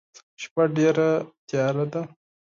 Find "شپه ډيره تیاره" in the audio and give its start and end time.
0.41-1.85